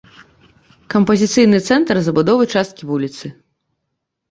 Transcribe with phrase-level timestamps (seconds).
[0.93, 3.25] Кампазіцыйны цэнтр забудовы часткі вуліцы.